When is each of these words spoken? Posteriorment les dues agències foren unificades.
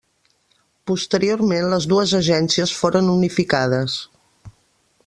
Posteriorment 0.91 1.67
les 1.75 1.87
dues 1.93 2.15
agències 2.21 2.75
foren 2.81 3.13
unificades. 3.17 4.01